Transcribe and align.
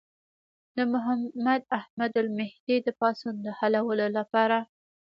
د 0.75 0.77
محمد 0.93 1.61
احمد 1.79 2.11
المهدي 2.23 2.77
د 2.83 2.87
پاڅون 2.99 3.35
د 3.45 3.47
حلولو 3.59 4.07
لپاره. 4.17 4.57